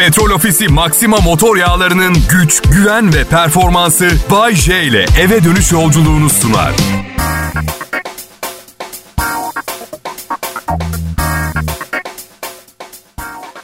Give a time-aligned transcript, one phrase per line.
[0.00, 6.30] Petrol Ofisi Maxima motor yağlarının güç, güven ve performansı Bay J ile eve dönüş yolculuğunu
[6.30, 6.72] sunar.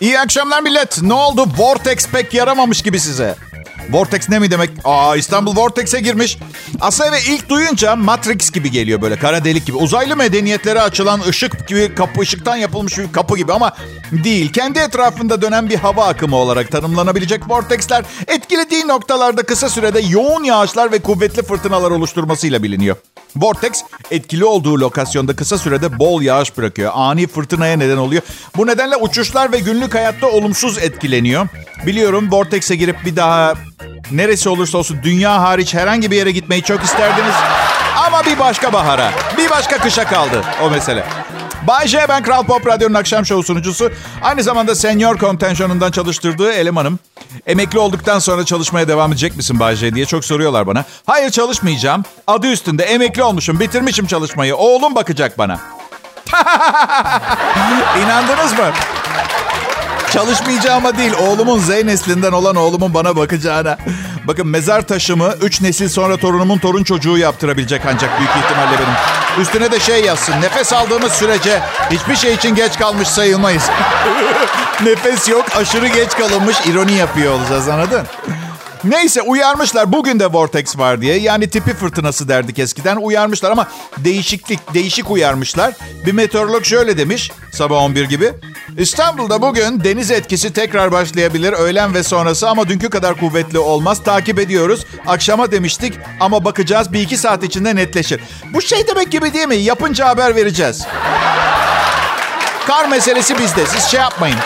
[0.01, 1.03] İyi akşamlar millet.
[1.03, 1.47] Ne oldu?
[1.57, 3.35] Vortex pek yaramamış gibi size.
[3.91, 4.71] Vortex ne mi demek?
[4.85, 6.39] Aa İstanbul Vortex'e girmiş.
[6.81, 9.77] Aslında ve ilk duyunca Matrix gibi geliyor böyle kara delik gibi.
[9.77, 13.73] Uzaylı medeniyetlere açılan ışık gibi kapı ışıktan yapılmış bir kapı gibi ama
[14.13, 14.53] değil.
[14.53, 20.93] Kendi etrafında dönen bir hava akımı olarak tanımlanabilecek vortexler etkilediği noktalarda kısa sürede yoğun yağışlar
[20.93, 22.97] ve kuvvetli fırtınalar oluşturmasıyla biliniyor.
[23.37, 26.93] Vortex etkili olduğu lokasyonda kısa sürede bol yağış bırakıyor.
[26.95, 28.23] Ani fırtınaya neden oluyor.
[28.57, 31.49] Bu nedenle uçuşlar ve günlük hayatta olumsuz etkileniyor.
[31.87, 33.55] Biliyorum Vortex'e girip bir daha
[34.11, 37.35] neresi olursa olsun dünya hariç herhangi bir yere gitmeyi çok isterdiniz.
[38.07, 41.05] Ama bir başka bahara, bir başka kışa kaldı o mesele.
[41.63, 43.93] Bay J, ben Kral Pop Radyo'nun akşam şovu sunucusu.
[44.23, 46.99] Aynı zamanda senior kontenjanından çalıştırdığı elemanım.
[47.47, 50.85] Emekli olduktan sonra çalışmaya devam edecek misin Bay J diye çok soruyorlar bana.
[51.07, 52.05] Hayır çalışmayacağım.
[52.27, 54.57] Adı üstünde emekli olmuşum, bitirmişim çalışmayı.
[54.57, 55.59] Oğlum bakacak bana.
[58.05, 58.73] İnandınız mı?
[60.11, 63.79] Çalışmayacağıma değil, oğlumun Z neslinden olan oğlumun bana bakacağına.
[64.25, 69.43] Bakın mezar taşımı 3 nesil sonra torunumun torun çocuğu yaptırabilecek ancak büyük ihtimalle benim.
[69.43, 70.33] Üstüne de şey yazsın.
[70.41, 73.65] Nefes aldığımız sürece hiçbir şey için geç kalmış sayılmayız.
[74.85, 78.07] Nefes yok, aşırı geç kalınmış ironi yapıyor olacağız anladın?
[78.85, 79.93] Neyse uyarmışlar.
[79.93, 81.19] Bugün de Vortex var diye.
[81.19, 82.97] Yani tipi fırtınası derdik eskiden.
[82.97, 83.69] Uyarmışlar ama
[83.99, 85.75] değişiklik, değişik uyarmışlar.
[86.07, 88.33] Bir meteorolog şöyle demiş sabah 11 gibi.
[88.79, 94.03] İstanbul'da bugün deniz etkisi tekrar başlayabilir öğlen ve sonrası ama dünkü kadar kuvvetli olmaz.
[94.05, 94.87] Takip ediyoruz.
[95.07, 98.21] Akşama demiştik ama bakacağız bir iki saat içinde netleşir.
[98.55, 99.57] Bu şey demek gibi değil mi?
[99.57, 100.87] Yapınca haber vereceğiz.
[102.67, 103.67] Kar meselesi bizde.
[103.67, 104.39] Siz şey yapmayın.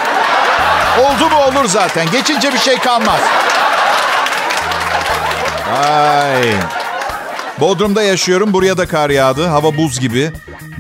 [1.01, 2.11] Oldu mu olur zaten.
[2.13, 3.21] Geçince bir şey kalmaz.
[5.73, 6.53] Ay.
[7.61, 8.53] Bodrum'da yaşıyorum.
[8.53, 9.47] Buraya da kar yağdı.
[9.47, 10.31] Hava buz gibi.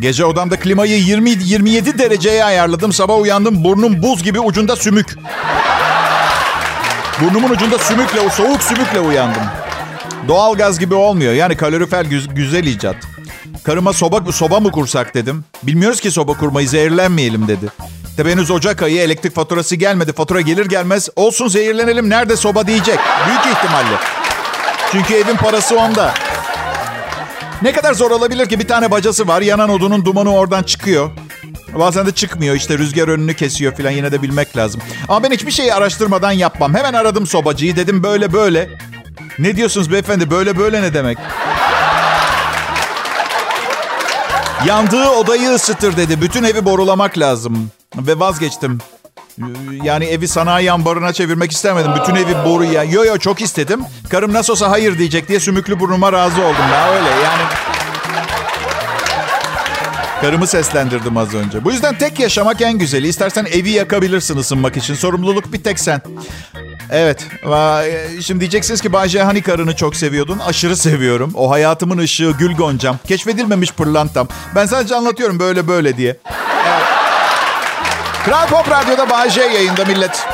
[0.00, 2.92] Gece odamda klimayı 20 27 dereceye ayarladım.
[2.92, 3.64] Sabah uyandım.
[3.64, 5.16] Burnum buz gibi ucunda sümük.
[7.20, 9.42] Burnumun ucunda sümükle, soğuk sümükle uyandım.
[10.28, 11.32] Doğal gaz gibi olmuyor.
[11.32, 12.96] Yani kalorifer güz- güzel icat.
[13.64, 15.44] Karıma soba, soba mı kursak dedim.
[15.62, 17.66] Bilmiyoruz ki soba kurmayı zehirlenmeyelim dedi.
[18.16, 20.12] Tabi henüz Ocak ayı elektrik faturası gelmedi.
[20.12, 22.98] Fatura gelir gelmez olsun zehirlenelim nerede soba diyecek.
[23.26, 23.96] Büyük ihtimalle.
[24.92, 26.14] Çünkü evin parası onda.
[27.62, 29.42] Ne kadar zor olabilir ki bir tane bacası var.
[29.42, 31.10] Yanan odunun dumanı oradan çıkıyor.
[31.74, 34.80] Bazen de çıkmıyor işte rüzgar önünü kesiyor falan yine de bilmek lazım.
[35.08, 36.74] Ama ben hiçbir şeyi araştırmadan yapmam.
[36.74, 38.70] Hemen aradım sobacıyı dedim böyle böyle.
[39.38, 41.18] Ne diyorsunuz beyefendi böyle böyle ne demek?
[44.66, 46.20] Yandığı odayı ısıtır dedi.
[46.20, 47.70] Bütün evi borulamak lazım.
[47.96, 48.78] Ve vazgeçtim.
[49.82, 51.90] Yani evi sanayi ambarına çevirmek istemedim.
[52.00, 52.84] Bütün evi boru ya.
[52.84, 53.80] Yo yo çok istedim.
[54.08, 56.70] Karım nasıl olsa hayır diyecek diye sümüklü burnuma razı oldum.
[56.72, 57.42] Ya öyle yani.
[60.20, 61.64] Karımı seslendirdim az önce.
[61.64, 63.08] Bu yüzden tek yaşamak en güzeli.
[63.08, 64.94] İstersen evi yakabilirsin ısınmak için.
[64.94, 66.00] Sorumluluk bir tek sen.
[66.90, 67.26] Evet.
[68.22, 70.38] Şimdi diyeceksiniz ki Bayce hani karını çok seviyordun?
[70.38, 71.32] Aşırı seviyorum.
[71.34, 72.98] O hayatımın ışığı, gül goncam.
[73.08, 74.28] Keşfedilmemiş pırlantam.
[74.54, 76.16] Ben sadece anlatıyorum böyle böyle diye.
[78.24, 80.26] Kral Pop Radyo'da Bayce yayında millet.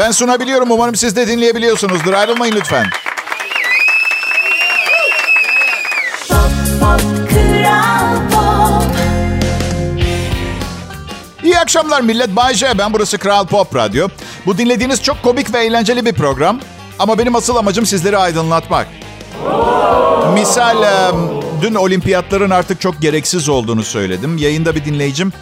[0.00, 0.70] Ben sunabiliyorum.
[0.70, 2.12] Umarım siz de dinleyebiliyorsunuzdur.
[2.12, 2.86] Ayrılmayın lütfen.
[11.44, 12.36] İyi akşamlar millet.
[12.36, 12.78] Bay J.
[12.78, 14.08] Ben burası Kral Pop Radyo.
[14.46, 16.60] Bu dinlediğiniz çok komik ve eğlenceli bir program.
[16.98, 18.86] Ama benim asıl amacım sizleri aydınlatmak.
[20.34, 20.84] Misal
[21.62, 24.36] dün olimpiyatların artık çok gereksiz olduğunu söyledim.
[24.38, 25.32] Yayında bir dinleyicim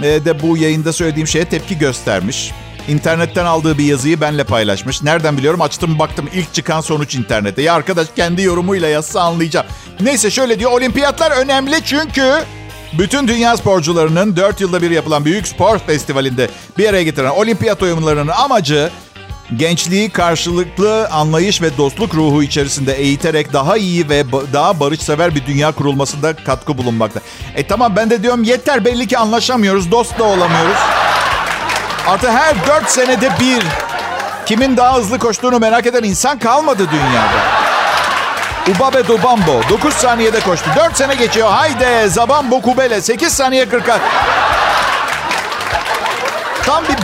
[0.00, 2.52] de bu yayında söylediğim şeye tepki göstermiş.
[2.88, 5.02] İnternetten aldığı bir yazıyı benle paylaşmış.
[5.02, 5.60] Nereden biliyorum?
[5.60, 7.62] Açtım baktım ilk çıkan sonuç internette.
[7.62, 9.66] Ya arkadaş kendi yorumuyla yazsa anlayacağım.
[10.00, 10.72] Neyse şöyle diyor.
[10.72, 12.32] Olimpiyatlar önemli çünkü
[12.98, 16.48] bütün dünya sporcularının 4 yılda bir yapılan büyük spor festivalinde
[16.78, 18.90] bir araya getiren olimpiyat oyunlarının amacı
[19.56, 25.72] gençliği karşılıklı anlayış ve dostluk ruhu içerisinde eğiterek daha iyi ve daha barışsever bir dünya
[25.72, 27.20] kurulmasında katkı bulunmakta.
[27.54, 30.76] E tamam ben de diyorum yeter belli ki anlaşamıyoruz, dost da olamıyoruz.
[32.06, 33.62] Artı her 4 senede bir
[34.46, 37.66] kimin daha hızlı koştuğunu merak eden insan kalmadı dünyada.
[38.76, 40.70] Ubabe Dubambo 9 saniyede koştu.
[40.76, 41.48] 4 sene geçiyor.
[41.50, 44.00] Haydi Zabambo Kubele 8 saniye 40'a.
[46.66, 46.96] Tam bir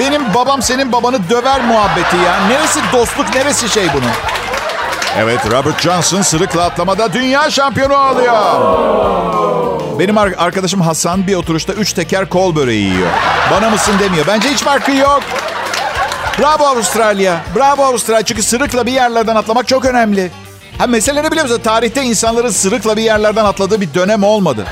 [0.00, 2.46] benim babam senin babanı döver muhabbeti ya.
[2.48, 4.10] Neresi dostluk neresi şey bunun?
[5.18, 8.34] Evet Robert Johnson sırıkla atlamada dünya şampiyonu oluyor.
[9.98, 13.08] Benim arkadaşım Hasan bir oturuşta üç teker kol böreği yiyor.
[13.50, 14.26] Bana mısın demiyor.
[14.26, 15.22] Bence hiç farkı yok.
[16.38, 17.40] Bravo Avustralya.
[17.56, 18.22] Bravo Avustralya.
[18.22, 20.30] Çünkü sırıkla bir yerlerden atlamak çok önemli.
[20.78, 21.60] Ha mesele ne biliyor musun?
[21.64, 24.64] Tarihte insanların sırıkla bir yerlerden atladığı bir dönem olmadı.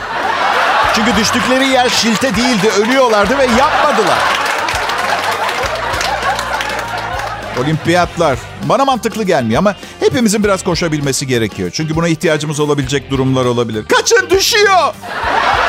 [0.96, 2.70] Çünkü düştükleri yer şilte değildi.
[2.78, 4.18] Ölüyorlardı ve yapmadılar.
[7.62, 8.38] Olimpiyatlar.
[8.62, 11.70] Bana mantıklı gelmiyor ama hepimizin biraz koşabilmesi gerekiyor.
[11.72, 13.84] Çünkü buna ihtiyacımız olabilecek durumlar olabilir.
[13.88, 14.94] Kaçın düşüyor.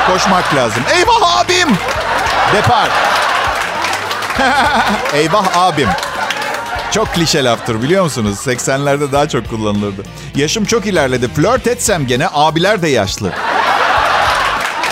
[0.06, 0.82] Koşmak lazım.
[0.96, 1.68] Eyvah abim.
[2.54, 2.88] Depar.
[5.14, 5.88] Eyvah abim.
[6.90, 8.38] Çok klişe laftır biliyor musunuz?
[8.46, 10.02] 80'lerde daha çok kullanılırdı.
[10.36, 11.28] Yaşım çok ilerledi.
[11.28, 13.32] Flört etsem gene abiler de yaşlı.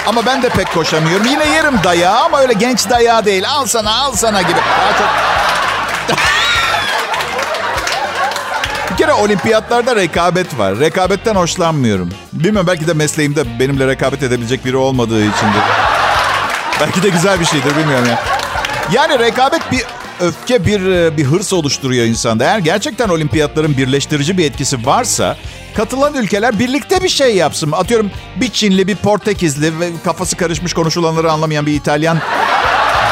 [0.06, 1.26] Ama ben de pek koşamıyorum.
[1.26, 3.44] Yine yerim dayağı ama öyle genç dayağı değil.
[3.48, 4.58] Al sana al sana gibi.
[4.80, 5.08] Daha çok...
[8.90, 10.78] Bir kere olimpiyatlarda rekabet var.
[10.78, 12.10] Rekabetten hoşlanmıyorum.
[12.32, 15.62] Bilmiyorum belki de mesleğimde benimle rekabet edebilecek biri olmadığı içindir.
[16.80, 18.18] belki de güzel bir şeydir bilmiyorum ya.
[18.92, 19.84] Yani rekabet bir
[20.20, 20.80] öfke, bir,
[21.16, 22.44] bir hırs oluşturuyor insanda.
[22.44, 25.36] Eğer gerçekten olimpiyatların birleştirici bir etkisi varsa
[25.76, 27.72] katılan ülkeler birlikte bir şey yapsın.
[27.72, 32.18] Atıyorum bir Çinli, bir Portekizli ve kafası karışmış konuşulanları anlamayan bir İtalyan.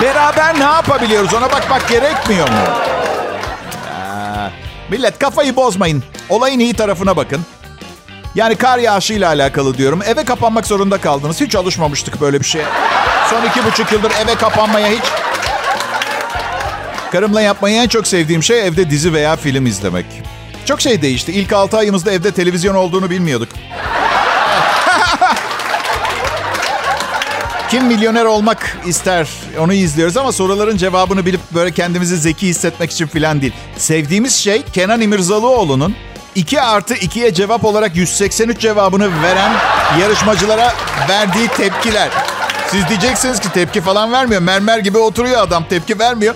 [0.03, 2.57] Beraber ne yapabiliyoruz ona bakmak gerekmiyor mu?
[3.95, 4.51] Aa,
[4.91, 6.03] millet kafayı bozmayın.
[6.29, 7.41] Olayın iyi tarafına bakın.
[8.35, 10.03] Yani kar yağışıyla alakalı diyorum.
[10.07, 11.41] Eve kapanmak zorunda kaldınız.
[11.41, 12.65] Hiç alışmamıştık böyle bir şeye.
[13.31, 15.05] Son iki buçuk yıldır eve kapanmaya hiç
[17.15, 20.07] Karımla yapmayı en çok sevdiğim şey evde dizi veya film izlemek.
[20.67, 21.33] Çok şey değişti.
[21.33, 23.49] İlk 6 ayımızda evde televizyon olduğunu bilmiyorduk.
[27.71, 29.29] Kim milyoner olmak ister
[29.59, 33.53] onu izliyoruz ama soruların cevabını bilip böyle kendimizi zeki hissetmek için filan değil.
[33.77, 35.95] Sevdiğimiz şey Kenan İmirzalıoğlu'nun
[36.35, 39.53] 2 artı 2'ye cevap olarak 183 cevabını veren
[40.01, 40.75] yarışmacılara
[41.09, 42.09] verdiği tepkiler.
[42.71, 44.41] Siz diyeceksiniz ki tepki falan vermiyor.
[44.41, 46.35] Mermer gibi oturuyor adam tepki vermiyor.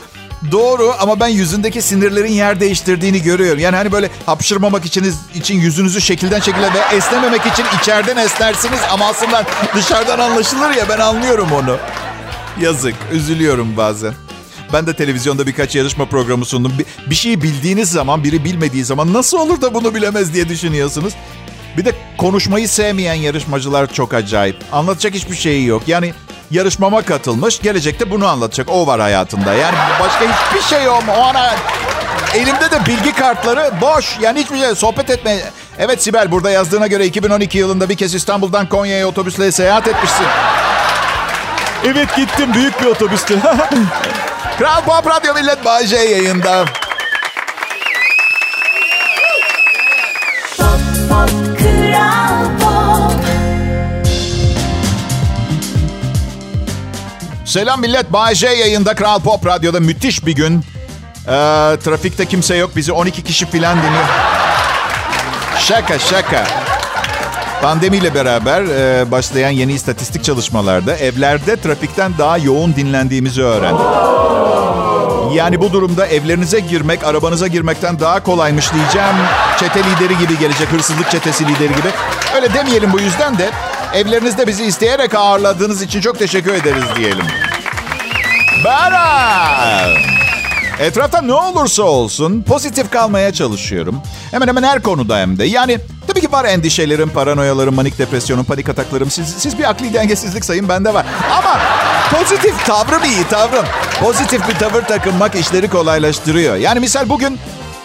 [0.53, 3.59] Doğru ama ben yüzündeki sinirlerin yer değiştirdiğini görüyorum.
[3.59, 9.07] Yani hani böyle hapşırmamak için, için yüzünüzü şekilden şekilde ve esnememek için içeriden esnersiniz ama
[9.07, 9.45] aslında
[9.77, 11.77] dışarıdan anlaşılır ya ben anlıyorum onu.
[12.61, 14.15] Yazık, üzülüyorum bazen.
[14.73, 16.73] Ben de televizyonda birkaç yarışma programı sundum.
[16.79, 21.15] Bir, bir şeyi bildiğiniz zaman, biri bilmediği zaman nasıl olur da bunu bilemez diye düşünüyorsunuz.
[21.79, 24.57] Bir de konuşmayı sevmeyen yarışmacılar çok acayip.
[24.73, 25.83] Anlatacak hiçbir şeyi yok.
[25.87, 26.15] Yani
[26.51, 27.61] yarışmama katılmış.
[27.61, 28.69] Gelecekte bunu anlatacak.
[28.71, 29.55] O var hayatında.
[29.55, 31.05] Yani başka hiçbir şey yok.
[31.19, 31.55] O ana
[32.35, 34.19] elimde de bilgi kartları boş.
[34.21, 35.37] Yani hiçbir şey sohbet etme.
[35.79, 40.27] Evet Sibel burada yazdığına göre 2012 yılında bir kez İstanbul'dan Konya'ya otobüsle seyahat etmişsin.
[41.85, 42.55] Evet gittim.
[42.55, 43.41] Büyük bir otobüstü.
[44.59, 46.65] Kral Pop Radyo Millet Bağcay yayında.
[57.45, 58.13] Selam millet.
[58.13, 60.65] Bay J yayında Kral Pop Radyo'da müthiş bir gün.
[61.27, 61.31] Ee,
[61.85, 62.71] trafikte kimse yok.
[62.77, 64.05] Bizi 12 kişi filan dinliyor.
[65.59, 66.47] Şaka şaka.
[67.63, 73.87] Pandemiyle beraber e, başlayan yeni istatistik çalışmalarda evlerde trafikten daha yoğun dinlendiğimizi öğrendik.
[75.35, 79.17] Yani bu durumda evlerinize girmek, arabanıza girmekten daha kolaymış diyeceğim.
[79.61, 81.89] Çete lideri gibi gelecek, hırsızlık çetesi lideri gibi.
[82.37, 83.51] Öyle demeyelim bu yüzden de
[83.95, 87.27] evlerinizde bizi isteyerek ağırladığınız için çok teşekkür ederiz diyelim.
[88.65, 89.89] Bera!
[90.81, 94.03] Etrafta ne olursa olsun pozitif kalmaya çalışıyorum.
[94.31, 95.45] Hemen hemen her konuda hem de.
[95.45, 99.11] Yani tabii ki var endişelerim, paranoyalarım, manik depresyonum, panik ataklarım.
[99.11, 101.07] Siz, siz bir akli dengesizlik sayın bende var.
[101.39, 101.61] Ama
[102.13, 103.65] pozitif tavrım iyi tavrım.
[104.01, 106.57] Pozitif bir tavır takınmak işleri kolaylaştırıyor.
[106.57, 107.39] Yani misal bugün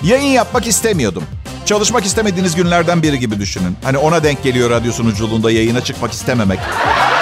[0.03, 1.23] yayın yapmak istemiyordum.
[1.65, 3.77] Çalışmak istemediğiniz günlerden biri gibi düşünün.
[3.83, 6.59] Hani ona denk geliyor radyo sunuculuğunda yayına çıkmak istememek.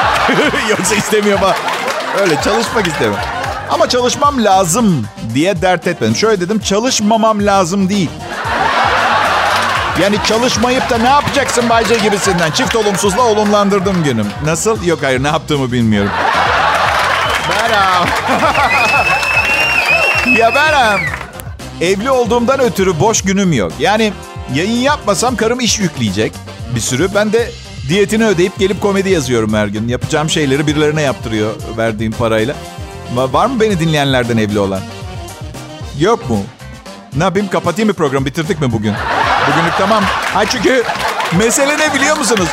[0.69, 1.55] Yoksa istemiyorum ama
[2.21, 3.23] öyle çalışmak istemiyorum.
[3.69, 6.15] Ama çalışmam lazım diye dert etmedim.
[6.15, 8.09] Şöyle dedim çalışmamam lazım değil.
[10.01, 12.51] Yani çalışmayıp da ne yapacaksın Bayce gibisinden.
[12.51, 14.27] Çift olumsuzla olumlandırdım günüm.
[14.45, 14.83] Nasıl?
[14.83, 16.11] Yok hayır ne yaptığımı bilmiyorum.
[17.49, 18.07] Beram.
[20.37, 21.01] ya Beram.
[21.81, 23.71] Evli olduğumdan ötürü boş günüm yok.
[23.79, 24.13] Yani
[24.55, 26.33] yayın yapmasam karım iş yükleyecek
[26.75, 27.09] bir sürü.
[27.15, 27.51] Ben de
[27.89, 29.87] diyetini ödeyip gelip komedi yazıyorum her gün.
[29.87, 32.55] Yapacağım şeyleri birilerine yaptırıyor verdiğim parayla.
[33.15, 34.79] Va- Var mı beni dinleyenlerden evli olan?
[35.99, 36.39] Yok mu?
[37.15, 38.93] Ne yapayım kapatayım mı programı bitirdik mi bugün?
[39.47, 40.03] Bugünlük tamam.
[40.33, 40.83] Ha çünkü
[41.37, 42.47] mesele ne biliyor musunuz?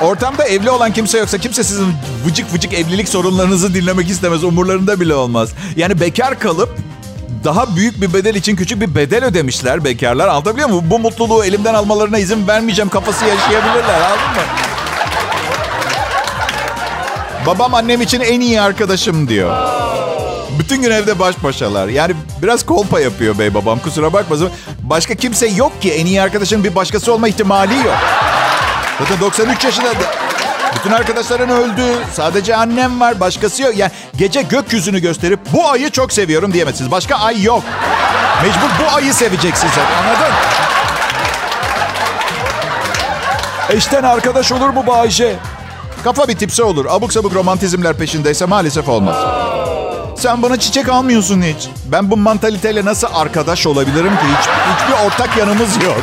[0.00, 1.94] Ortamda evli olan kimse yoksa kimse sizin
[2.26, 4.44] vıcık vıcık evlilik sorunlarınızı dinlemek istemez.
[4.44, 5.50] Umurlarında bile olmaz.
[5.76, 6.78] Yani bekar kalıp
[7.44, 10.28] daha büyük bir bedel için küçük bir bedel ödemişler bekarlar.
[10.28, 10.84] Anlatabiliyor muyum?
[10.90, 14.00] Bu mutluluğu elimden almalarına izin vermeyeceğim kafası yaşayabilirler.
[14.00, 14.42] Anladın mı?
[17.46, 19.56] Babam annem için en iyi arkadaşım diyor.
[20.58, 21.88] Bütün gün evde baş başalar.
[21.88, 24.50] Yani biraz kolpa yapıyor bey babam kusura bakmasın.
[24.82, 27.96] Başka kimse yok ki en iyi arkadaşın bir başkası olma ihtimali yok.
[28.98, 30.31] Zaten 93 yaşında da
[30.76, 31.82] bütün arkadaşların öldü.
[32.12, 33.76] Sadece annem var başkası yok.
[33.76, 36.90] Yani gece gökyüzünü gösterip bu ayı çok seviyorum diyemezsiniz.
[36.90, 37.62] Başka ay yok.
[38.42, 40.34] Mecbur bu ayı seveceksiniz anladın?
[43.70, 45.36] Eşten arkadaş olur mu Bayce?
[46.04, 46.86] Kafa bir tipse olur.
[46.88, 49.16] Abuk sabuk romantizmler peşindeyse maalesef olmaz.
[50.18, 51.68] Sen bana çiçek almıyorsun hiç.
[51.86, 54.22] Ben bu mantaliteyle nasıl arkadaş olabilirim ki?
[54.38, 56.02] Hiç, hiçbir ortak yanımız yok.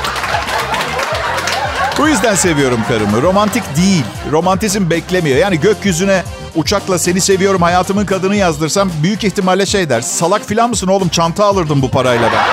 [2.00, 3.22] Bu yüzden seviyorum karımı.
[3.22, 4.04] Romantik değil.
[4.32, 5.38] Romantizm beklemiyor.
[5.38, 6.24] Yani gökyüzüne
[6.56, 10.02] uçakla seni seviyorum hayatımın kadını yazdırsam büyük ihtimalle şey der.
[10.02, 12.44] Salak filan mısın oğlum çanta alırdım bu parayla ben.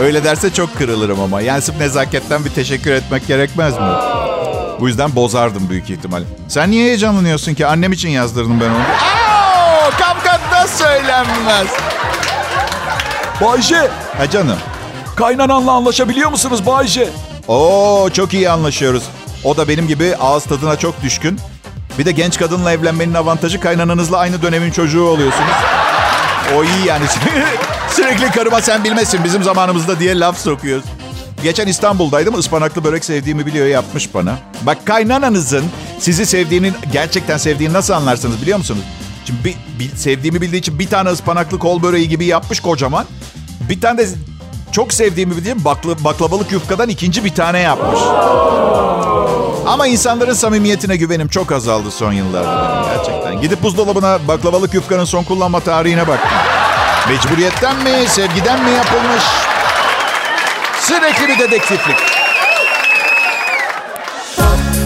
[0.04, 1.40] Öyle derse çok kırılırım ama.
[1.40, 3.86] Yani sırf nezaketten bir teşekkür etmek gerekmez mi?
[4.80, 6.22] Bu yüzden bozardım büyük ihtimal.
[6.48, 7.66] Sen niye heyecanlanıyorsun ki?
[7.66, 8.74] Annem için yazdırdım ben onu.
[8.78, 11.66] Aa, Kapkatta söylenmez.
[13.40, 13.90] Bayce.
[14.18, 14.58] Ha canım.
[15.16, 17.08] Kaynananla anlaşabiliyor musunuz Bayce?
[17.48, 19.02] Oo çok iyi anlaşıyoruz.
[19.44, 21.38] O da benim gibi ağız tadına çok düşkün.
[21.98, 25.50] Bir de genç kadınla evlenmenin avantajı kaynananızla aynı dönemin çocuğu oluyorsunuz.
[26.56, 27.04] O iyi yani.
[27.90, 30.84] Sürekli karıma sen bilmezsin bizim zamanımızda diye laf sokuyoruz.
[31.42, 32.38] Geçen İstanbul'daydım.
[32.38, 34.38] ıspanaklı börek sevdiğimi biliyor yapmış bana.
[34.62, 35.64] Bak kaynananızın
[35.98, 38.82] sizi sevdiğini, gerçekten sevdiğini nasıl anlarsınız biliyor musunuz?
[39.24, 43.04] Şimdi bir, bir- sevdiğimi bildiği için bir tane ıspanaklı kol böreği gibi yapmış kocaman.
[43.68, 44.08] Bir tane de
[44.76, 48.00] çok sevdiğimi bildiğim bakla, baklavalık yufkadan ikinci bir tane yapmış.
[49.66, 53.40] Ama insanların samimiyetine güvenim çok azaldı son yıllarda gerçekten.
[53.40, 56.38] Gidip buzdolabına baklavalık yufkanın son kullanma tarihine baktım.
[57.08, 59.22] Mecburiyetten mi, sevgiden mi yapılmış?
[60.80, 61.96] Sürekli bir dedektiflik.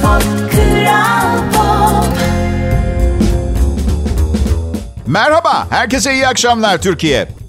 [0.03, 2.17] Pop, Kral Pop.
[5.07, 7.40] Merhaba, herkese iyi akşamlar Türkiye.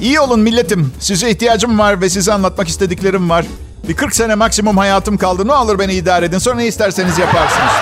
[0.00, 0.92] İyi olun milletim.
[1.00, 3.44] Size ihtiyacım var ve size anlatmak istediklerim var.
[3.88, 5.46] Bir 40 sene maksimum hayatım kaldı.
[5.48, 6.38] Ne olur beni idare edin.
[6.38, 7.72] Sonra ne isterseniz yaparsınız.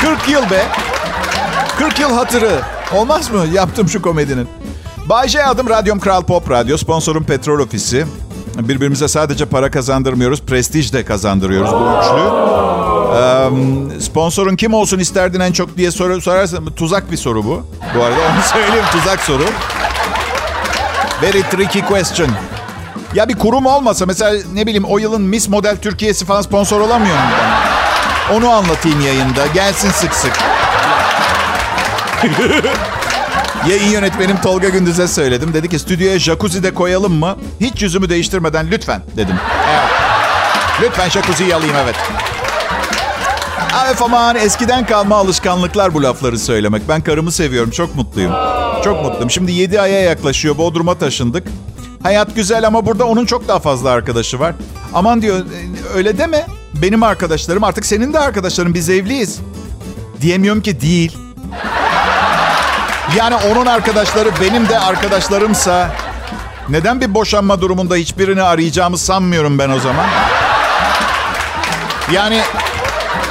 [0.00, 0.66] 40 yıl be.
[1.78, 2.60] 40 yıl hatırı.
[2.94, 3.46] Olmaz mı?
[3.52, 4.48] Yaptım şu komedinin.
[5.08, 6.76] Bay J adım Radyom Kral Pop Radyo.
[6.76, 8.06] Sponsorum Petrol Ofisi.
[8.58, 12.22] Birbirimize sadece para kazandırmıyoruz, prestij de kazandırıyoruz bu üçlü.
[14.00, 17.66] Sponsorun kim olsun isterdin en çok diye soru sorarsan tuzak bir soru bu.
[17.96, 19.44] Bu arada onu söyleyeyim tuzak soru.
[21.22, 22.28] Very tricky question.
[23.14, 27.16] Ya bir kurum olmasa mesela ne bileyim o yılın Miss Model Türkiye'si falan sponsor olamıyor
[27.16, 27.22] mu?
[28.32, 29.46] Onu anlatayım yayında.
[29.54, 30.32] Gelsin sık sık.
[33.68, 35.54] Yayın yönetmenim Tolga Gündüz'e söyledim.
[35.54, 37.36] Dedi ki stüdyoya jacuzzi de koyalım mı?
[37.60, 39.36] Hiç yüzümü değiştirmeden lütfen dedim.
[39.70, 39.90] Evet.
[40.82, 41.96] Lütfen jacuzziyi alayım evet.
[43.84, 46.88] Evet aman eskiden kalma alışkanlıklar bu lafları söylemek.
[46.88, 47.70] Ben karımı seviyorum.
[47.70, 48.32] Çok mutluyum.
[48.84, 49.30] Çok mutluyum.
[49.30, 50.58] Şimdi 7 aya yaklaşıyor.
[50.58, 51.46] Bodrum'a taşındık.
[52.02, 54.54] Hayat güzel ama burada onun çok daha fazla arkadaşı var.
[54.94, 56.46] Aman diyor "e, öyle deme.
[56.82, 58.74] Benim arkadaşlarım artık senin de arkadaşların.
[58.74, 59.38] Biz evliyiz.
[60.20, 61.16] Diyemiyorum ki değil.
[63.16, 65.90] Yani onun arkadaşları benim de arkadaşlarımsa
[66.68, 70.06] neden bir boşanma durumunda hiçbirini arayacağımı sanmıyorum ben o zaman.
[72.12, 72.40] Yani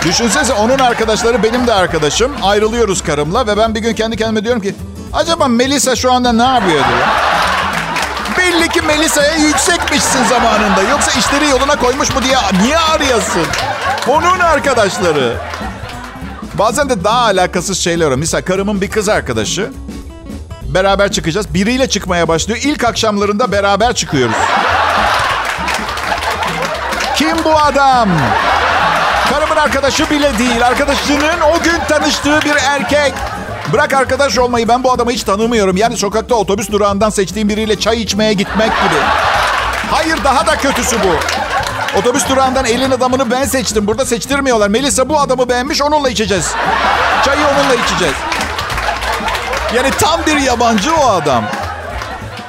[0.06, 2.32] düşünsenize onun arkadaşları benim de arkadaşım.
[2.42, 4.76] Ayrılıyoruz karımla ve ben bir gün kendi kendime diyorum ki
[5.14, 7.08] acaba Melisa şu anda ne yapıyor diyor.
[8.38, 10.82] Belli ki Melisa'ya yüksekmişsin zamanında.
[10.82, 13.46] Yoksa işleri yoluna koymuş mu diye niye arayasın?
[14.08, 15.38] Onun arkadaşları.
[16.54, 18.20] Bazen de daha alakasız şeyler oluyor.
[18.20, 19.72] Mesela karımın bir kız arkadaşı.
[20.62, 21.54] Beraber çıkacağız.
[21.54, 22.60] Biriyle çıkmaya başlıyor.
[22.64, 24.36] İlk akşamlarında beraber çıkıyoruz.
[27.16, 28.10] Kim bu adam?
[29.30, 30.68] Karımın arkadaşı bile değil.
[30.68, 33.14] Arkadaşının o gün tanıştığı bir erkek.
[33.74, 35.78] Bırak arkadaş olmayı ben bu adamı hiç tanımıyorum.
[35.78, 39.02] Yani sokakta otobüs durağından seçtiğim biriyle çay içmeye gitmek gibi.
[39.92, 41.16] Hayır daha da kötüsü bu.
[42.00, 43.88] Otobüs durağından elin adamını ben seçtim.
[43.88, 44.70] Burada seçtirmiyorlar.
[44.70, 46.52] Melisa bu adamı beğenmiş onunla içeceğiz.
[47.26, 48.16] Çayı onunla içeceğiz.
[49.76, 51.44] Yani tam bir yabancı o adam.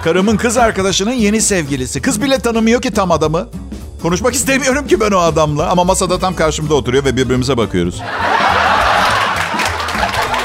[0.04, 2.02] Karımın kız arkadaşının yeni sevgilisi.
[2.02, 3.48] Kız bile tanımıyor ki tam adamı.
[4.02, 5.70] Konuşmak istemiyorum ki ben o adamla.
[5.70, 8.02] Ama masada tam karşımda oturuyor ve birbirimize bakıyoruz.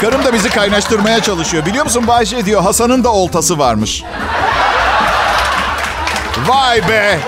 [0.00, 1.66] Karım da bizi kaynaştırmaya çalışıyor.
[1.66, 4.02] Biliyor musun Bayşe diyor Hasan'ın da oltası varmış.
[6.46, 7.18] Vay be.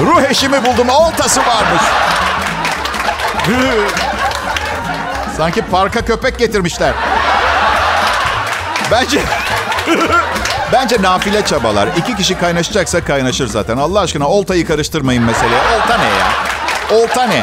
[0.00, 1.82] Ruh eşimi buldum oltası varmış.
[5.36, 6.94] Sanki parka köpek getirmişler.
[8.90, 9.20] Bence...
[10.72, 11.88] Bence nafile çabalar.
[11.96, 13.76] İki kişi kaynaşacaksa kaynaşır zaten.
[13.76, 15.60] Allah aşkına oltayı karıştırmayın meseleye.
[15.60, 16.26] Olta ne ya?
[17.00, 17.42] Olta ne?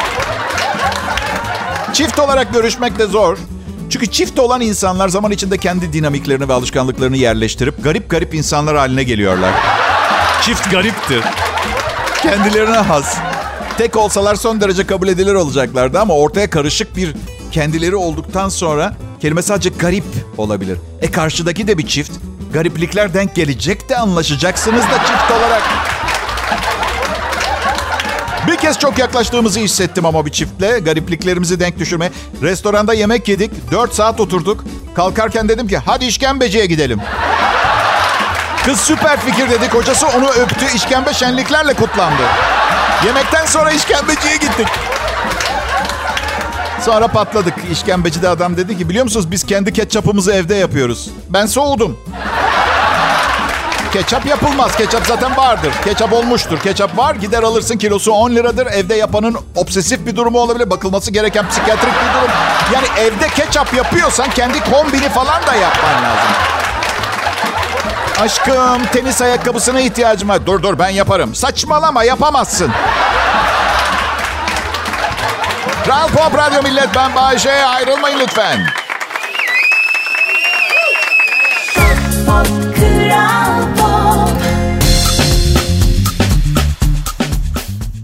[1.93, 3.37] Çift olarak görüşmek de zor.
[3.89, 9.03] Çünkü çift olan insanlar zaman içinde kendi dinamiklerini ve alışkanlıklarını yerleştirip garip garip insanlar haline
[9.03, 9.53] geliyorlar.
[10.41, 11.23] Çift gariptir.
[12.21, 13.17] Kendilerine has.
[13.77, 17.13] Tek olsalar son derece kabul edilir olacaklardı ama ortaya karışık bir
[17.51, 20.03] kendileri olduktan sonra kelime sadece garip
[20.37, 20.77] olabilir.
[21.01, 22.11] E karşıdaki de bir çift.
[22.53, 25.86] Gariplikler denk gelecek de anlaşacaksınız da çift olarak.
[28.47, 30.79] Bir kez çok yaklaştığımızı hissettim ama bir çiftle.
[30.79, 32.11] Garipliklerimizi denk düşürme.
[32.41, 33.51] Restoranda yemek yedik.
[33.71, 34.63] 4 saat oturduk.
[34.95, 36.99] Kalkarken dedim ki hadi işkembeciye gidelim.
[38.65, 39.69] Kız süper fikir dedi.
[39.69, 40.65] Kocası onu öptü.
[40.75, 42.23] İşkembe şenliklerle kutlandı.
[43.05, 44.67] Yemekten sonra işkembeciye gittik.
[46.81, 47.53] Sonra patladık.
[47.71, 51.09] İşkembecide adam dedi ki biliyor musunuz biz kendi ketçapımızı evde yapıyoruz.
[51.29, 51.97] Ben soğudum.
[53.93, 54.75] Ketçap yapılmaz.
[54.75, 55.73] Ketçap zaten vardır.
[55.83, 56.59] Ketçap olmuştur.
[56.59, 57.15] Ketçap var.
[57.15, 58.65] Gider alırsın kilosu 10 liradır.
[58.65, 60.69] Evde yapanın obsesif bir durumu olabilir.
[60.69, 62.31] Bakılması gereken psikiyatrik bir durum.
[62.73, 66.31] Yani evde ketçap yapıyorsan kendi kombini falan da yapman lazım.
[68.21, 70.45] Aşkım tenis ayakkabısına ihtiyacım var.
[70.45, 71.35] Dur dur ben yaparım.
[71.35, 72.71] Saçmalama yapamazsın.
[75.85, 78.59] Kral Pop Radyo Millet ben Bayşe ayrılmayın lütfen.
[82.25, 83.56] Pop, Kral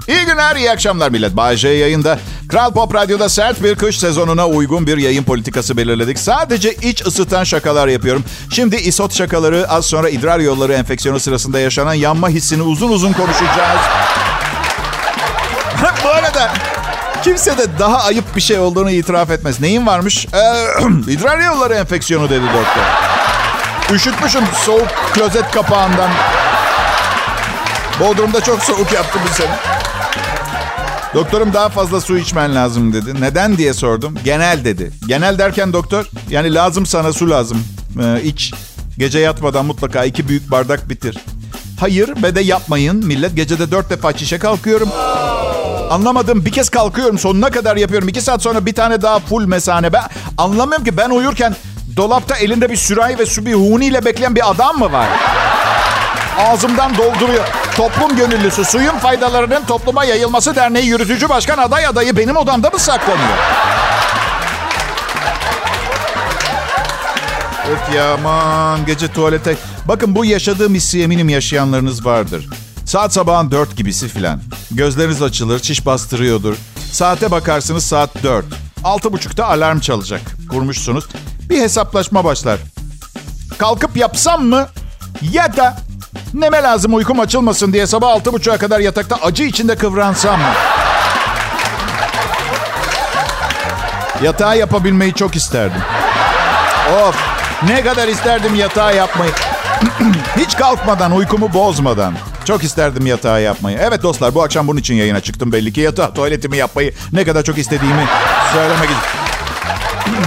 [0.07, 1.35] İyi günler, iyi akşamlar millet.
[1.35, 2.19] Bayşe yayında.
[2.49, 6.19] Kral Pop Radyo'da sert bir kış sezonuna uygun bir yayın politikası belirledik.
[6.19, 8.23] Sadece iç ısıtan şakalar yapıyorum.
[8.49, 13.81] Şimdi isot şakaları, az sonra idrar yolları enfeksiyonu sırasında yaşanan yanma hissini uzun uzun konuşacağız.
[16.03, 16.51] Bu arada
[17.23, 19.61] kimse de daha ayıp bir şey olduğunu itiraf etmez.
[19.61, 20.27] Neyin varmış?
[20.33, 22.83] Ee, idrar yolları enfeksiyonu dedi doktor.
[23.95, 26.09] Üşütmüşüm soğuk klozet kapağından.
[27.99, 29.82] Bodrum'da çok soğuk yaptı bu sene.
[31.13, 33.21] Doktorum daha fazla su içmen lazım dedi.
[33.21, 34.15] Neden diye sordum.
[34.25, 34.91] Genel dedi.
[35.07, 37.63] Genel derken doktor yani lazım sana su lazım.
[38.03, 38.53] Ee, iç.
[38.97, 41.17] Gece yatmadan mutlaka iki büyük bardak bitir.
[41.79, 43.05] Hayır ve de yapmayın.
[43.05, 44.89] Millet gecede dört defa çişe kalkıyorum.
[45.89, 46.45] Anlamadım.
[46.45, 47.19] Bir kez kalkıyorum.
[47.19, 48.07] Sonuna kadar yapıyorum.
[48.07, 49.93] İki saat sonra bir tane daha full mesane.
[49.93, 50.03] Ben
[50.37, 51.55] anlamıyorum ki ben uyurken
[51.95, 55.07] dolapta elinde bir sürahi ve su bir huniyle bekleyen bir adam mı var?
[56.37, 57.43] Ağzımdan dolduruyor.
[57.75, 63.37] Toplum gönüllüsü suyun faydalarının topluma yayılması derneği yürütücü başkan aday adayı benim odamda mı saklanıyor?
[67.71, 69.55] Öf ya aman gece tuvalete.
[69.87, 72.49] Bakın bu yaşadığım hissi eminim yaşayanlarınız vardır.
[72.85, 74.41] Saat sabahın dört gibisi filan.
[74.71, 76.55] Gözleriniz açılır, çiş bastırıyordur.
[76.91, 78.45] Saate bakarsınız saat dört.
[78.83, 80.21] Altı buçukta alarm çalacak.
[80.49, 81.05] Kurmuşsunuz.
[81.49, 82.59] Bir hesaplaşma başlar.
[83.57, 84.67] Kalkıp yapsam mı?
[85.31, 85.77] Ya da
[86.33, 90.47] neme lazım uykum açılmasın diye sabah altı buçuğa kadar yatakta acı içinde kıvransam mı?
[94.23, 95.81] Yatağı yapabilmeyi çok isterdim.
[97.07, 97.15] Of
[97.67, 99.31] ne kadar isterdim yatağı yapmayı.
[100.37, 102.13] Hiç kalkmadan, uykumu bozmadan.
[102.45, 103.77] Çok isterdim yatağı yapmayı.
[103.81, 105.81] Evet dostlar bu akşam bunun için yayına çıktım belli ki.
[105.81, 108.07] Yatağı tuvaletimi yapmayı ne kadar çok istediğimi
[108.53, 108.97] söylemek için.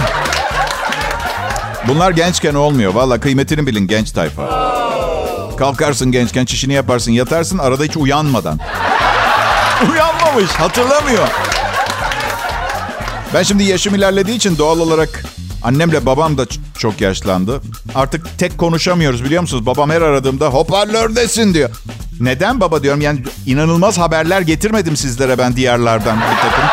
[1.87, 2.93] Bunlar gençken olmuyor.
[2.93, 4.67] Valla kıymetini bilin genç tayfa.
[5.57, 8.59] Kalkarsın gençken çişini yaparsın yatarsın arada hiç uyanmadan.
[9.91, 11.27] Uyanmamış hatırlamıyor.
[13.33, 15.23] Ben şimdi yaşım ilerlediği için doğal olarak
[15.63, 16.45] annemle babam da
[16.77, 17.61] çok yaşlandı.
[17.95, 19.65] Artık tek konuşamıyoruz biliyor musunuz?
[19.65, 21.69] Babam her aradığımda hoparlördesin diyor.
[22.19, 26.65] Neden baba diyorum yani inanılmaz haberler getirmedim sizlere ben diyarlardan bir takım.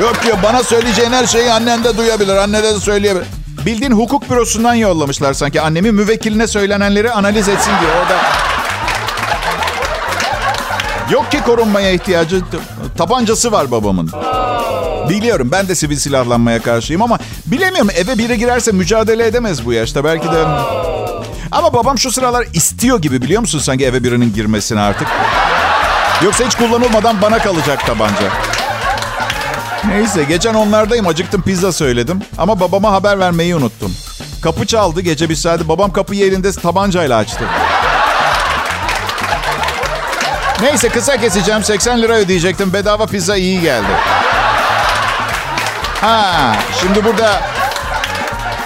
[0.00, 2.36] Yok diyor bana söyleyeceğin her şeyi annen de duyabilir.
[2.36, 3.26] Anne de söyleyebilir.
[3.66, 5.60] Bildiğin hukuk bürosundan yollamışlar sanki.
[5.60, 7.92] Annemi müvekkiline söylenenleri analiz etsin diyor.
[8.02, 8.16] Orada
[11.10, 12.40] Yok ki korunmaya ihtiyacı.
[12.98, 14.10] Tabancası var babamın.
[15.08, 20.04] Biliyorum ben de sivil silahlanmaya karşıyım ama bilemiyorum eve biri girerse mücadele edemez bu yaşta.
[20.04, 20.44] Belki de...
[21.52, 25.08] Ama babam şu sıralar istiyor gibi biliyor musun sanki eve birinin girmesini artık.
[26.24, 28.32] Yoksa hiç kullanılmadan bana kalacak tabanca.
[29.88, 32.22] Neyse geçen onlardayım acıktım pizza söyledim.
[32.38, 33.92] Ama babama haber vermeyi unuttum.
[34.42, 35.68] Kapı çaldı gece bir saat.
[35.68, 37.44] Babam kapıyı elinde tabancayla açtı.
[40.62, 41.64] Neyse kısa keseceğim.
[41.64, 42.72] 80 lira ödeyecektim.
[42.72, 43.86] Bedava pizza iyi geldi.
[46.00, 47.40] Ha, şimdi burada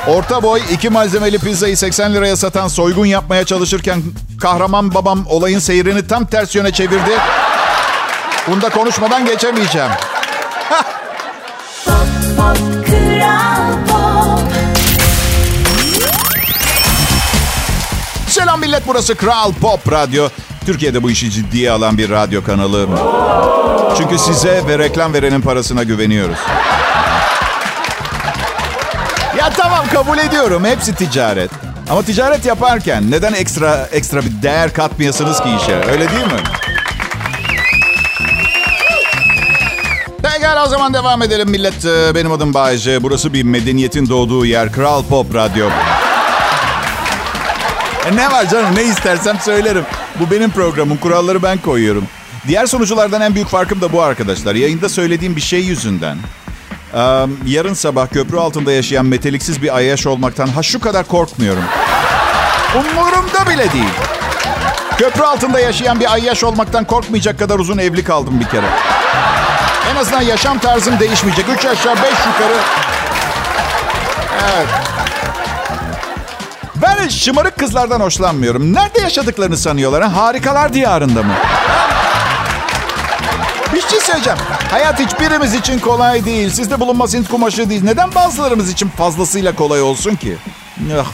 [0.06, 4.02] orta boy iki malzemeli pizzayı 80 liraya satan soygun yapmaya çalışırken
[4.40, 7.18] kahraman babam olayın seyrini tam ters yöne çevirdi.
[8.48, 9.90] Bunda konuşmadan geçemeyeceğim.
[18.54, 20.28] Selam millet burası Kral Pop Radyo.
[20.66, 22.86] Türkiye'de bu işi ciddiye alan bir radyo kanalı.
[23.98, 26.38] Çünkü size ve reklam verenin parasına güveniyoruz.
[29.38, 30.64] Ya tamam kabul ediyorum.
[30.64, 31.50] Hepsi ticaret.
[31.90, 35.74] Ama ticaret yaparken neden ekstra ekstra bir değer katmayasınız ki işe?
[35.74, 36.40] Öyle değil mi?
[40.22, 41.84] Pekala o zaman devam edelim millet.
[41.84, 43.02] Ee, Benim adım Bayece.
[43.02, 44.72] Burası bir medeniyetin doğduğu yer.
[44.72, 45.68] Kral Pop Radyo.
[48.06, 49.84] E ne var canım ne istersem söylerim.
[50.20, 50.96] Bu benim programım.
[50.96, 52.04] Kuralları ben koyuyorum.
[52.48, 54.54] Diğer sunuculardan en büyük farkım da bu arkadaşlar.
[54.54, 56.16] Yayında söylediğim bir şey yüzünden.
[56.94, 56.98] Ee,
[57.46, 61.64] yarın sabah köprü altında yaşayan meteliksiz bir ayyaş olmaktan ha şu kadar korkmuyorum.
[62.74, 63.92] Umurumda bile değil.
[64.98, 68.66] Köprü altında yaşayan bir ayyaş olmaktan korkmayacak kadar uzun evli kaldım bir kere.
[69.92, 71.46] En azından yaşam tarzım değişmeyecek.
[71.48, 72.56] Üç aşağı beş yukarı.
[74.54, 74.93] Evet.
[77.04, 78.74] Ben şımarık kızlardan hoşlanmıyorum.
[78.74, 80.02] Nerede yaşadıklarını sanıyorlar?
[80.02, 80.16] Ha?
[80.16, 81.32] Harikalar diyarında mı?
[83.74, 84.38] Bir şey söyleyeceğim.
[84.70, 86.50] Hayat hiçbirimiz için kolay değil.
[86.50, 87.84] Sizde bulunması için kumaşı değil.
[87.84, 90.36] Neden bazılarımız için fazlasıyla kolay olsun ki?
[91.00, 91.06] Ah.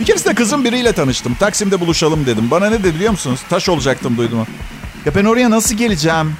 [0.00, 1.34] Bir keresinde kızım biriyle tanıştım.
[1.34, 2.50] Taksim'de buluşalım dedim.
[2.50, 3.40] Bana ne dedi biliyor musunuz?
[3.50, 4.46] Taş olacaktım duydum.
[5.06, 6.36] Ya ben oraya nasıl geleceğim?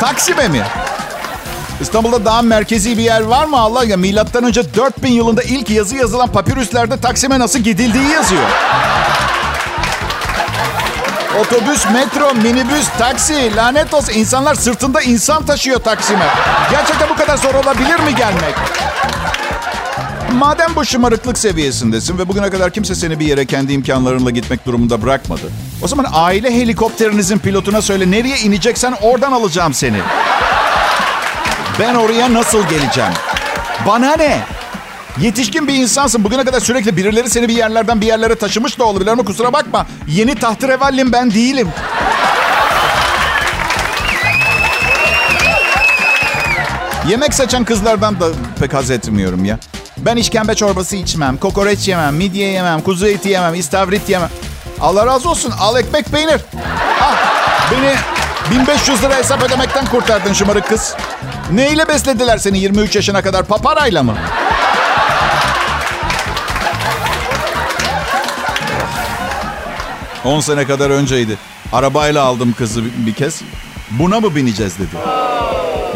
[0.00, 0.62] Taksim'e mi?
[1.80, 3.96] İstanbul'da daha merkezi bir yer var mı Allah ya?
[3.96, 8.42] Milattan önce 4000 yılında ilk yazı yazılan papirüslerde Taksim'e nasıl gidildiği yazıyor.
[11.40, 14.12] Otobüs, metro, minibüs, taksi, lanet olsun.
[14.12, 16.26] İnsanlar sırtında insan taşıyor Taksim'e.
[16.70, 18.54] Gerçekten bu kadar zor olabilir mi gelmek?
[20.32, 25.02] Madem bu şımarıklık seviyesindesin ve bugüne kadar kimse seni bir yere kendi imkanlarınla gitmek durumunda
[25.02, 25.42] bırakmadı.
[25.82, 29.98] O zaman aile helikopterinizin pilotuna söyle nereye ineceksen oradan alacağım seni.
[31.80, 33.12] Ben oraya nasıl geleceğim?
[33.86, 34.40] Bana ne?
[35.20, 36.24] Yetişkin bir insansın.
[36.24, 39.86] Bugüne kadar sürekli birileri seni bir yerlerden bir yerlere taşımış da olabilir ama kusura bakma.
[40.08, 41.68] Yeni tahterevallim ben değilim.
[47.08, 48.26] Yemek seçen kızlardan da
[48.60, 49.58] pek haz etmiyorum ya.
[49.98, 54.30] Ben işkembe çorbası içmem, kokoreç yemem, midye yemem, kuzu eti yemem, istavrit yemem.
[54.80, 55.52] Allah razı olsun.
[55.60, 56.40] Al ekmek peynir.
[57.00, 57.16] Ah,
[57.72, 57.94] beni
[58.60, 60.94] 1500 lira hesap ödemekten kurtardın şımarık kız.
[61.52, 63.44] Neyle beslediler seni 23 yaşına kadar?
[63.46, 64.14] Paparayla mı?
[70.24, 71.36] On sene kadar önceydi.
[71.72, 73.42] Arabayla aldım kızı bir- kez.
[73.90, 74.96] Buna mı bineceğiz dedi.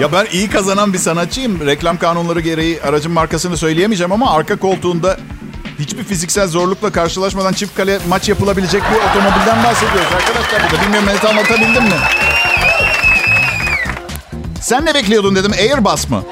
[0.00, 1.66] Ya ben iyi kazanan bir sanatçıyım.
[1.66, 5.16] Reklam kanunları gereği aracın markasını söyleyemeyeceğim ama arka koltuğunda
[5.78, 10.84] hiçbir fiziksel zorlukla karşılaşmadan çift kale maç yapılabilecek bir otomobilden bahsediyoruz arkadaşlar burada.
[10.84, 11.96] Bilmiyorum net anlatabildim mi?
[14.62, 15.52] Sen ne bekliyordun dedim.
[15.52, 16.22] Airbus mı?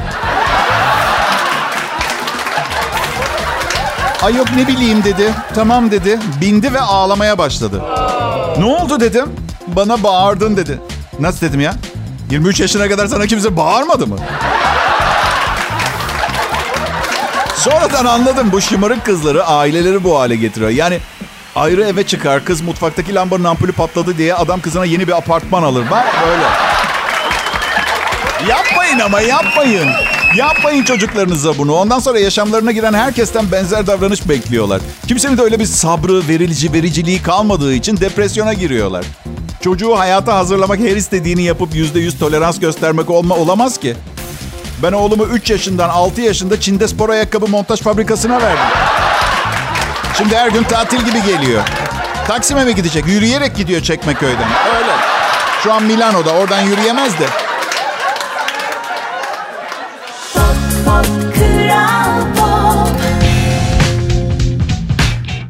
[4.23, 5.35] Ay yok ne bileyim dedi.
[5.55, 6.19] Tamam dedi.
[6.41, 7.83] Bindi ve ağlamaya başladı.
[8.59, 9.27] Ne oldu dedim.
[9.67, 10.81] Bana bağırdın dedi.
[11.21, 11.75] Nasıl dedim ya?
[12.31, 14.17] 23 yaşına kadar sana kimse bağırmadı mı?
[17.57, 20.71] Sonradan anladım bu şımarık kızları aileleri bu hale getiriyor.
[20.71, 20.99] Yani
[21.57, 25.85] ayrı eve çıkar kız mutfaktaki lambanın ampulü patladı diye adam kızına yeni bir apartman alır.
[25.91, 26.70] Bak böyle.
[28.49, 29.89] Yapmayın ama yapmayın.
[30.37, 31.75] Yapmayın çocuklarınıza bunu.
[31.75, 34.81] Ondan sonra yaşamlarına giren herkesten benzer davranış bekliyorlar.
[35.09, 39.05] Kimsenin de öyle bir sabrı, verici, vericiliği kalmadığı için depresyona giriyorlar.
[39.65, 43.97] Çocuğu hayata hazırlamak her istediğini yapıp yüzde yüz tolerans göstermek olma, olamaz ki.
[44.83, 48.65] Ben oğlumu 3 yaşından 6 yaşında Çin'de spor ayakkabı montaj fabrikasına verdim.
[50.19, 51.63] Şimdi her gün tatil gibi geliyor.
[52.27, 53.07] Taksim'e mi gidecek?
[53.07, 54.49] Yürüyerek gidiyor Çekmeköy'den.
[54.77, 54.93] Öyle.
[55.63, 56.31] Şu an Milano'da.
[56.31, 57.27] Oradan yürüyemez de.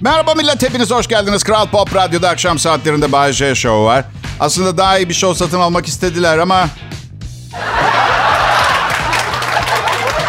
[0.01, 1.43] Merhaba millet, hepiniz hoş geldiniz.
[1.43, 4.05] Kral Pop Radyo'da akşam saatlerinde Bay J Show var.
[4.41, 6.69] Aslında daha iyi bir show satın almak istediler ama...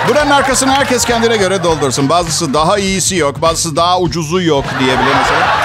[0.10, 2.10] Buranın arkasını herkes kendine göre doldursun.
[2.10, 5.61] Bazısı daha iyisi yok, bazısı daha ucuzu yok diyebilir mesela.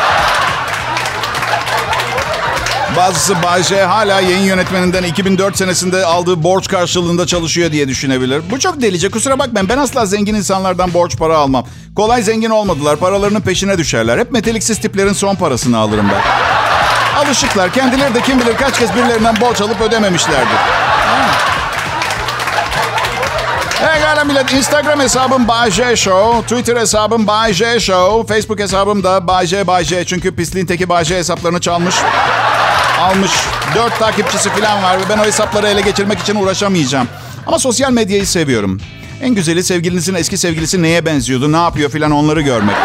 [2.97, 8.43] Bazısı Bay hala yayın yönetmeninden 2004 senesinde aldığı borç karşılığında çalışıyor diye düşünebilir.
[8.51, 9.11] Bu çok delice.
[9.11, 11.67] Kusura bakmayın ben asla zengin insanlardan borç para almam.
[11.97, 12.97] Kolay zengin olmadılar.
[12.97, 14.19] Paralarının peşine düşerler.
[14.19, 16.23] Hep meteliksiz tiplerin son parasını alırım ben.
[17.21, 17.73] Alışıklar.
[17.73, 20.59] Kendileri de kim bilir kaç kez birilerinden borç alıp ödememişlerdir.
[23.81, 24.53] Pekala millet.
[24.53, 26.43] Instagram hesabım Bay J Show.
[26.43, 28.35] Twitter hesabım Bay J Show.
[28.35, 30.05] Facebook hesabım da Bay J Bay J.
[30.05, 31.95] Çünkü pisliğin teki Bay J hesaplarını çalmış.
[33.01, 33.31] Almış.
[33.75, 37.09] Dört takipçisi falan var ve ben o hesapları ele geçirmek için uğraşamayacağım.
[37.47, 38.81] Ama sosyal medyayı seviyorum.
[39.23, 42.77] En güzeli sevgilinizin eski sevgilisi neye benziyordu, ne yapıyor filan onları görmek.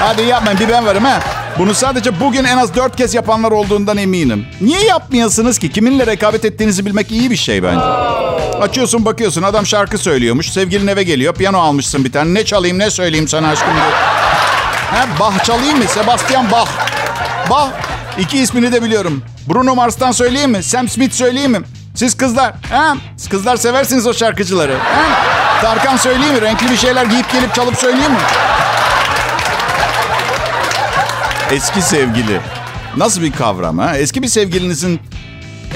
[0.00, 1.20] Hadi yapmayın bir ben varım ha.
[1.58, 4.46] Bunu sadece bugün en az dört kez yapanlar olduğundan eminim.
[4.60, 5.72] Niye yapmayasınız ki?
[5.72, 7.84] Kiminle rekabet ettiğinizi bilmek iyi bir şey bence.
[8.60, 10.50] Açıyorsun bakıyorsun adam şarkı söylüyormuş.
[10.52, 11.34] Sevgilin eve geliyor.
[11.34, 12.34] Piyano almışsın bir tane.
[12.34, 13.86] Ne çalayım ne söyleyeyim sana aşkım diyor.
[14.90, 15.84] Ha, Bach çalayım mı?
[15.88, 16.68] Sebastian Bach.
[17.50, 17.68] Bach.
[18.18, 19.22] İki ismini de biliyorum.
[19.48, 20.62] Bruno Mars'tan söyleyeyim mi?
[20.62, 21.60] Sam Smith söyleyeyim mi?
[21.94, 22.54] Siz kızlar.
[22.70, 22.94] Ha?
[23.16, 24.76] Siz kızlar seversiniz o şarkıcıları.
[24.78, 25.02] Ha?
[25.62, 26.40] Tarkan söyleyeyim mi?
[26.40, 28.18] Renkli bir şeyler giyip gelip çalıp söyleyeyim mi?
[31.50, 32.40] Eski sevgili.
[32.96, 33.96] Nasıl bir kavram ha?
[33.96, 35.00] Eski bir sevgilinizin...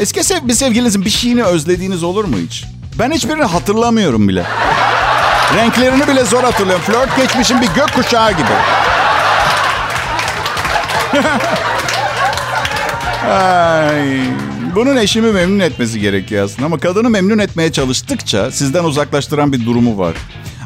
[0.01, 2.65] Eski sev bir sevgilinizin bir şeyini özlediğiniz olur mu hiç?
[2.99, 4.45] Ben hiçbirini hatırlamıyorum bile.
[5.57, 6.85] Renklerini bile zor hatırlıyorum.
[6.85, 8.53] Flört geçmişin bir gök kuşağı gibi.
[13.31, 14.21] Ay,
[14.75, 16.67] bunun eşimi memnun etmesi gerekiyor aslında.
[16.67, 20.15] Ama kadını memnun etmeye çalıştıkça sizden uzaklaştıran bir durumu var.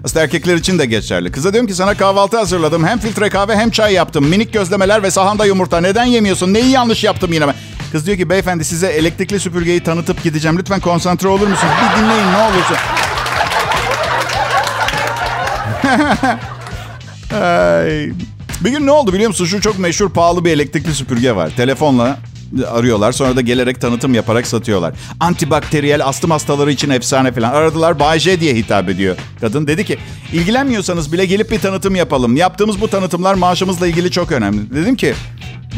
[0.05, 1.33] Aslında erkekler için de geçerli.
[1.33, 2.87] Kıza diyorum ki sana kahvaltı hazırladım.
[2.87, 4.27] Hem filtre kahve hem çay yaptım.
[4.29, 5.81] Minik gözlemeler ve sahanda yumurta.
[5.81, 6.55] Neden yemiyorsun?
[6.55, 7.55] Neyi yanlış yaptım yine ben?
[7.93, 10.59] Kız diyor ki beyefendi size elektrikli süpürgeyi tanıtıp gideceğim.
[10.59, 11.73] Lütfen konsantre olur musunuz?
[11.83, 12.75] Bir dinleyin ne olursa.
[17.45, 18.13] Ay.
[18.61, 19.45] Bir gün ne oldu biliyor musun?
[19.45, 21.51] Şu çok meşhur pahalı bir elektrikli süpürge var.
[21.57, 22.19] Telefonla
[22.73, 23.13] arıyorlar.
[23.13, 24.95] Sonra da gelerek tanıtım yaparak satıyorlar.
[25.21, 27.51] Antibakteriyel astım hastaları için efsane falan.
[27.53, 29.17] Aradılar Bay J diye hitap ediyor.
[29.41, 29.99] Kadın dedi ki
[30.33, 32.37] ilgilenmiyorsanız bile gelip bir tanıtım yapalım.
[32.37, 34.75] Yaptığımız bu tanıtımlar maaşımızla ilgili çok önemli.
[34.75, 35.15] Dedim ki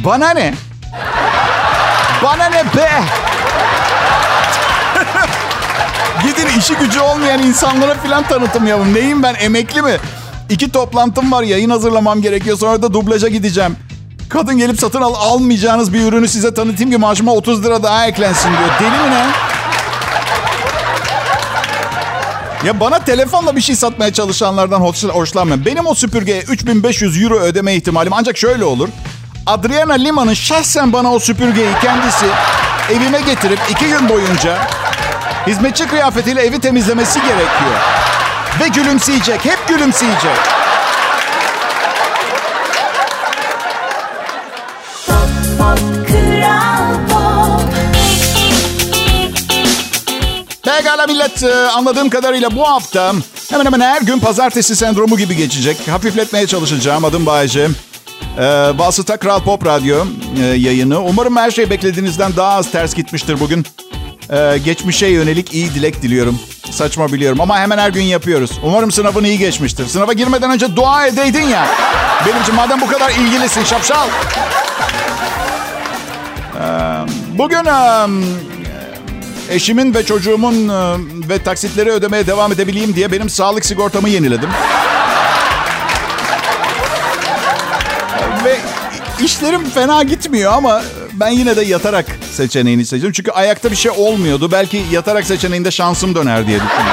[0.05, 0.55] bana ne?
[2.23, 2.91] Bana ne be?
[6.23, 8.95] Gidin işi gücü olmayan insanlara filan tanıtım yapın.
[8.95, 9.97] Neyim ben emekli mi?
[10.51, 12.59] İki toplantım var yayın hazırlamam gerekiyor.
[12.59, 13.77] Sonra da dublaja gideceğim.
[14.29, 18.49] Kadın gelip satın al almayacağınız bir ürünü size tanıtayım ki maaşıma 30 lira daha eklensin
[18.49, 18.71] diyor.
[18.81, 19.27] Deli mi ne?
[22.67, 25.67] Ya bana telefonla bir şey satmaya çalışanlardan hoş, hoşlanmıyorum.
[25.67, 28.89] Benim o süpürgeye 3500 euro ödeme ihtimalim ancak şöyle olur.
[29.47, 32.27] Adriana Lima'nın şahsen bana o süpürgeyi kendisi
[32.91, 34.59] evime getirip iki gün boyunca
[35.47, 37.81] hizmetçi kıyafetiyle evi temizlemesi gerekiyor.
[38.61, 40.37] Ve gülümseyecek, hep gülümseyecek.
[45.59, 47.71] Pop Kral Pop
[50.63, 53.13] Pekala millet e, anladığım kadarıyla bu hafta
[53.51, 55.89] hemen hemen her gün pazartesi sendromu gibi geçecek.
[55.89, 57.69] Hafifletmeye çalışacağım adım Bayece.
[58.39, 58.43] Ee,
[58.79, 60.05] Vasıta Kral Pop Radyo
[60.43, 61.03] e, yayını.
[61.03, 63.67] Umarım her şey beklediğinizden daha az ters gitmiştir bugün.
[64.33, 66.41] Ee, geçmişe yönelik iyi dilek diliyorum.
[66.71, 68.51] Saçma biliyorum ama hemen her gün yapıyoruz.
[68.63, 69.87] Umarım sınavın iyi geçmiştir.
[69.87, 71.67] Sınava girmeden önce dua edeydin ya.
[72.27, 74.09] Benim için madem bu kadar ilgilisin şapşal.
[76.57, 76.69] Ee,
[77.39, 77.67] bugün
[79.51, 80.69] eşimin ve çocuğumun
[81.29, 84.51] ve taksitleri ödemeye devam edebileyim diye benim sağlık sigortamı yeniledim.
[88.45, 88.57] ve
[89.25, 90.83] işlerim fena gitmiyor ama
[91.21, 93.13] ben yine de yatarak seçeneğini seçtim.
[93.13, 94.53] Çünkü ayakta bir şey olmuyordu.
[94.53, 96.93] Belki yatarak seçeneğinde şansım döner diye düşündüm.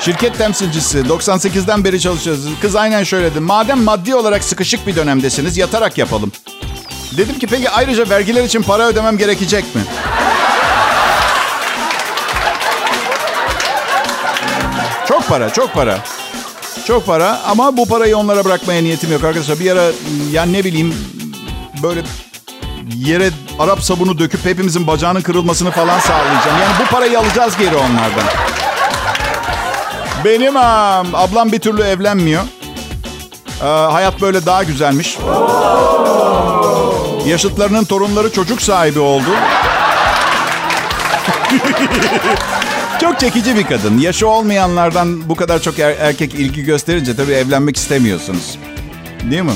[0.00, 2.44] Şirket temsilcisi 98'den beri çalışıyoruz.
[2.60, 3.40] Kız aynen şöyle dedi.
[3.40, 6.32] Madem maddi olarak sıkışık bir dönemdesiniz yatarak yapalım.
[7.16, 9.80] Dedim ki peki ayrıca vergiler için para ödemem gerekecek mi?
[15.08, 15.98] Çok para, çok para.
[16.86, 19.58] Çok para ama bu parayı onlara bırakmaya niyetim yok arkadaşlar.
[19.58, 19.90] Bir ara
[20.32, 20.94] ya ne bileyim
[21.82, 22.02] böyle
[22.94, 26.58] yere Arap sabunu döküp hepimizin bacağının kırılmasını falan sağlayacağım.
[26.60, 28.24] Yani bu parayı alacağız geri onlardan.
[30.24, 32.42] Benim am, ablam bir türlü evlenmiyor.
[33.62, 35.18] Ee, hayat böyle daha güzelmiş.
[37.26, 39.30] Yaşıtlarının torunları çocuk sahibi oldu.
[43.00, 43.98] çok çekici bir kadın.
[43.98, 48.58] Yaşı olmayanlardan bu kadar çok er- erkek ilgi gösterince tabii evlenmek istemiyorsunuz.
[49.30, 49.52] Değil mi?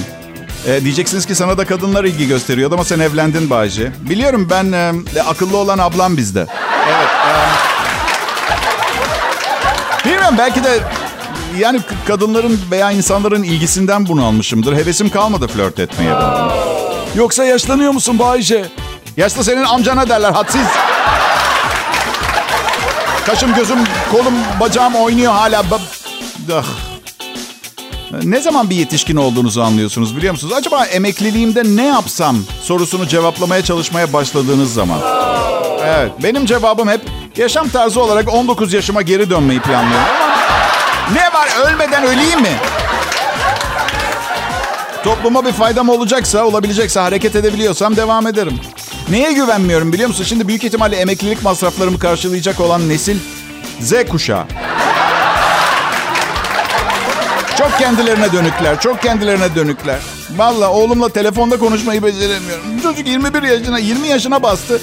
[0.68, 3.92] Ee, diyeceksiniz ki sana da kadınlar ilgi gösteriyordu ama sen evlendin Bayce.
[4.00, 4.92] Biliyorum ben e,
[5.28, 6.46] akıllı olan ablam bizde.
[6.88, 7.08] Evet.
[10.04, 10.78] e, bilmiyorum belki de
[11.58, 14.76] yani kadınların veya insanların ilgisinden bunu almışımdır.
[14.76, 16.12] Hevesim kalmadı flört etmeye.
[17.14, 18.64] Yoksa yaşlanıyor musun Bayce?
[19.16, 20.62] Yaşlı senin amcana derler hadsiz.
[23.26, 23.78] Kaşım gözüm
[24.12, 25.62] kolum bacağım oynuyor hala.
[26.54, 26.64] Ah.
[28.22, 30.54] Ne zaman bir yetişkin olduğunuzu anlıyorsunuz biliyor musunuz?
[30.56, 34.98] Acaba emekliliğimde ne yapsam sorusunu cevaplamaya çalışmaya başladığınız zaman.
[35.84, 37.00] Evet benim cevabım hep
[37.36, 40.20] yaşam tarzı olarak 19 yaşıma geri dönmeyi planlıyorum
[41.14, 42.52] ne var ölmeden öleyim mi?
[45.04, 48.60] Topluma bir faydam olacaksa, olabilecekse, hareket edebiliyorsam devam ederim.
[49.10, 50.24] Neye güvenmiyorum biliyor musun?
[50.24, 53.18] Şimdi büyük ihtimalle emeklilik masraflarımı karşılayacak olan nesil
[53.80, 54.44] Z kuşağı.
[57.58, 59.98] Çok kendilerine dönükler, çok kendilerine dönükler.
[60.36, 62.64] Valla oğlumla telefonda konuşmayı beceremiyorum.
[62.82, 64.80] Çocuk 21 yaşına, 20 yaşına bastı.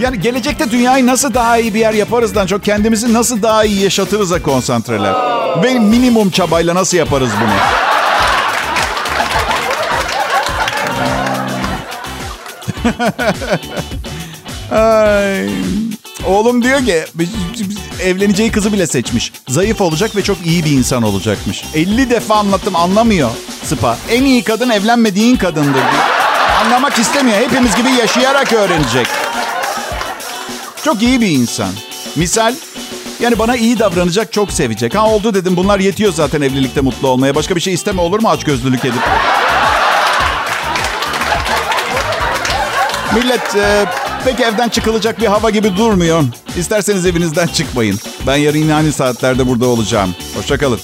[0.00, 4.42] Yani gelecekte dünyayı nasıl daha iyi bir yer yaparızdan çok kendimizi nasıl daha iyi yaşatırız'a
[4.42, 5.14] konsantreler.
[5.62, 7.50] Ve minimum çabayla nasıl yaparız bunu?
[14.72, 15.48] Ay.
[16.26, 17.04] Oğlum diyor ki
[18.02, 19.32] evleneceği kızı bile seçmiş.
[19.48, 21.64] Zayıf olacak ve çok iyi bir insan olacakmış.
[21.74, 23.30] 50 defa anlattım anlamıyor
[23.64, 23.98] Sıpa.
[24.10, 25.82] En iyi kadın evlenmediğin kadındır.
[26.64, 27.38] Anlamak istemiyor.
[27.38, 29.06] Hepimiz gibi yaşayarak öğrenecek.
[30.84, 31.70] Çok iyi bir insan.
[32.16, 32.54] Misal
[33.20, 34.94] yani bana iyi davranacak, çok sevecek.
[34.94, 37.34] Ha oldu dedim bunlar yetiyor zaten evlilikte mutlu olmaya.
[37.34, 39.02] Başka bir şey isteme olur mu aç gözlülük edip?
[43.16, 43.84] Millet e,
[44.24, 46.24] pek evden çıkılacak bir hava gibi durmuyor.
[46.58, 47.98] İsterseniz evinizden çıkmayın.
[48.26, 50.14] Ben yarın yine aynı saatlerde burada olacağım.
[50.36, 50.80] Hoşçakalın.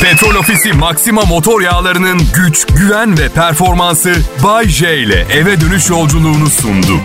[0.00, 4.14] Petrol Ofisi Maxima motor yağlarının güç, güven ve performansı
[4.44, 7.00] Bay J ile eve dönüş yolculuğunu sundu.